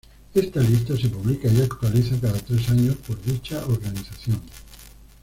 Esta 0.33 0.59
lista 0.61 0.97
se 0.97 1.09
publica 1.09 1.47
y 1.47 1.61
actualiza 1.61 2.19
cada 2.19 2.33
tres 2.39 2.67
años 2.71 2.95
por 3.07 3.21
dicha 3.21 3.63
organización. 3.67 4.41